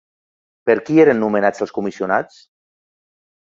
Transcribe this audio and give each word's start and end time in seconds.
Per 0.69 0.75
qui 0.87 0.97
eren 1.03 1.19
nomenats 1.25 1.65
els 1.67 1.75
comissionats? 1.77 2.43